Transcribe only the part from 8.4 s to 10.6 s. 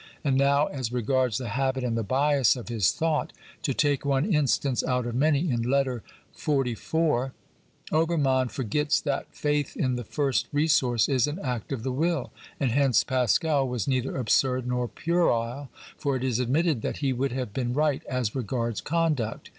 forgets that faith in the first